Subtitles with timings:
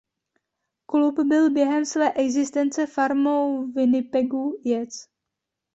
[0.85, 5.07] Klub byl během své existence farmou Winnipegu Jets.